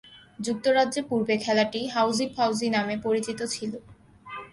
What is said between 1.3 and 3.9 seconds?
খেলাটি হাউজি-ফাউজি নামে পরিচিত ছিল।